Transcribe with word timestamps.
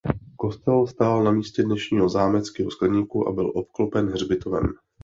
Kostel 0.37 0.87
stál 0.87 1.23
na 1.23 1.31
místě 1.31 1.63
dnešního 1.63 2.09
zámeckého 2.09 2.71
skleníku 2.71 3.27
a 3.27 3.31
byl 3.31 3.51
obklopen 3.55 4.09
hřbitovem. 4.09 4.63